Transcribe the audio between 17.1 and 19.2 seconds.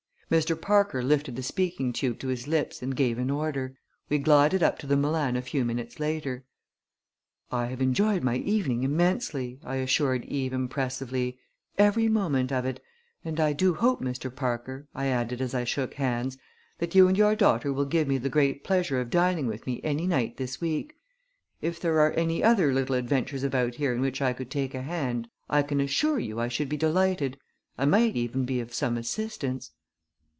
your daughter will give me the great pleasure of